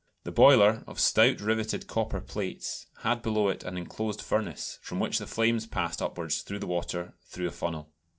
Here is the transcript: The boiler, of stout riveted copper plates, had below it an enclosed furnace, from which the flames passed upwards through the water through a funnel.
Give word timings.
The 0.23 0.31
boiler, 0.31 0.83
of 0.87 0.99
stout 0.99 1.39
riveted 1.41 1.85
copper 1.85 2.21
plates, 2.21 2.87
had 3.01 3.21
below 3.21 3.49
it 3.49 3.63
an 3.63 3.77
enclosed 3.77 4.19
furnace, 4.19 4.79
from 4.81 4.99
which 4.99 5.19
the 5.19 5.27
flames 5.27 5.67
passed 5.67 6.01
upwards 6.01 6.41
through 6.41 6.57
the 6.57 6.65
water 6.65 7.13
through 7.27 7.45
a 7.45 7.51
funnel. 7.51 7.93